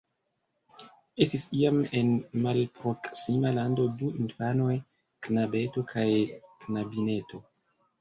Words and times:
Estis 1.25 1.43
iam 1.57 1.77
en 1.99 2.09
malproksima 2.47 3.53
lando 3.59 3.87
du 4.01 4.11
infanoj, 4.25 4.75
knabeto 5.31 5.89
kaj 5.97 6.11
knabineto. 6.67 7.49